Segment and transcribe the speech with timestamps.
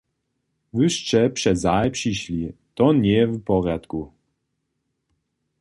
[0.75, 2.43] Wy sće přezahe přišli,
[2.77, 4.01] to njeje w porjadku.